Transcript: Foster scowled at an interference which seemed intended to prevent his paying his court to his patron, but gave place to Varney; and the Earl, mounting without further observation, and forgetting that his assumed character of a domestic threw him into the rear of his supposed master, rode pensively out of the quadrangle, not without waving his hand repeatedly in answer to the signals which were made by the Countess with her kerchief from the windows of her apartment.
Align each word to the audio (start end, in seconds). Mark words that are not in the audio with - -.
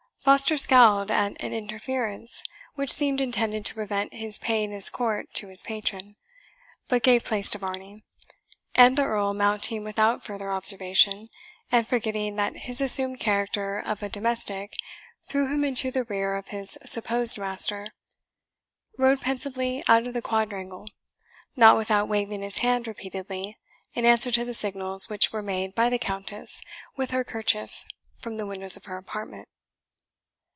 Foster 0.23 0.55
scowled 0.55 1.09
at 1.09 1.31
an 1.41 1.51
interference 1.51 2.43
which 2.75 2.91
seemed 2.93 3.19
intended 3.19 3.65
to 3.65 3.73
prevent 3.73 4.13
his 4.13 4.37
paying 4.37 4.71
his 4.71 4.87
court 4.87 5.25
to 5.33 5.47
his 5.47 5.63
patron, 5.63 6.15
but 6.87 7.01
gave 7.01 7.23
place 7.23 7.49
to 7.49 7.57
Varney; 7.57 8.03
and 8.75 8.95
the 8.95 9.03
Earl, 9.03 9.33
mounting 9.33 9.83
without 9.83 10.23
further 10.23 10.51
observation, 10.51 11.27
and 11.71 11.87
forgetting 11.87 12.35
that 12.35 12.55
his 12.55 12.79
assumed 12.79 13.19
character 13.19 13.79
of 13.79 14.03
a 14.03 14.09
domestic 14.09 14.75
threw 15.27 15.47
him 15.51 15.65
into 15.65 15.89
the 15.89 16.03
rear 16.03 16.35
of 16.35 16.49
his 16.49 16.77
supposed 16.85 17.39
master, 17.39 17.87
rode 18.99 19.21
pensively 19.21 19.83
out 19.87 20.05
of 20.05 20.13
the 20.13 20.21
quadrangle, 20.21 20.85
not 21.55 21.75
without 21.75 22.07
waving 22.07 22.43
his 22.43 22.59
hand 22.59 22.85
repeatedly 22.87 23.57
in 23.95 24.05
answer 24.05 24.29
to 24.29 24.45
the 24.45 24.53
signals 24.53 25.09
which 25.09 25.31
were 25.33 25.41
made 25.41 25.73
by 25.73 25.89
the 25.89 25.97
Countess 25.99 26.61
with 26.95 27.09
her 27.09 27.23
kerchief 27.23 27.83
from 28.19 28.37
the 28.37 28.45
windows 28.45 28.77
of 28.77 28.85
her 28.85 28.97
apartment. 28.97 29.47